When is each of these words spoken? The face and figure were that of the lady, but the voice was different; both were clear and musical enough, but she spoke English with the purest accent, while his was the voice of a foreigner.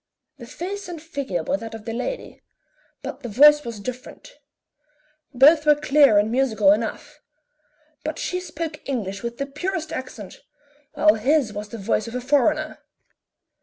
The 0.39 0.47
face 0.47 0.87
and 0.87 0.99
figure 0.99 1.43
were 1.43 1.57
that 1.57 1.75
of 1.75 1.85
the 1.85 1.93
lady, 1.93 2.41
but 3.03 3.19
the 3.19 3.29
voice 3.29 3.63
was 3.63 3.79
different; 3.79 4.33
both 5.31 5.63
were 5.63 5.75
clear 5.75 6.17
and 6.17 6.31
musical 6.31 6.71
enough, 6.71 7.21
but 8.03 8.17
she 8.17 8.39
spoke 8.39 8.81
English 8.89 9.21
with 9.21 9.37
the 9.37 9.45
purest 9.45 9.93
accent, 9.93 10.41
while 10.95 11.13
his 11.13 11.53
was 11.53 11.69
the 11.69 11.77
voice 11.77 12.07
of 12.07 12.15
a 12.15 12.21
foreigner. 12.21 12.79